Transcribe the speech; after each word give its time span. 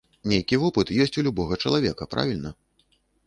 Нейкі 0.31 0.57
вопыт 0.63 0.91
ёсць 1.03 1.19
у 1.23 1.25
любога 1.27 1.59
чалавека, 1.67 2.09
правільна? 2.13 2.55